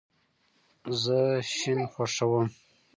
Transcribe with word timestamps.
زه 1.03 1.19
شین 1.55 1.79
خوښوم 1.91 2.47